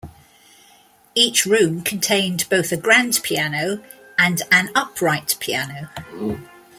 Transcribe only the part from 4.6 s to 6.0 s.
upright piano.